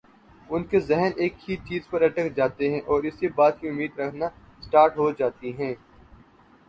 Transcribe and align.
ان 0.49 0.63
کے 0.63 0.79
ذہن 0.81 1.11
ایک 1.17 1.33
ہی 1.49 1.55
چیز 1.67 1.87
پر 1.89 2.01
اٹک 2.01 2.35
جاتے 2.35 2.69
ہیں 2.71 2.79
اور 2.87 3.03
اسی 3.03 3.27
بات 3.35 3.59
کی 3.61 3.69
امید 3.69 3.99
رکھنا 3.99 4.25
اسٹارٹ 4.59 4.97
ہو 4.97 5.11
جاتی 5.19 5.53
ہیں 5.59 5.73